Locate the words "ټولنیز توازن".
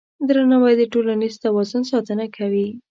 0.93-1.83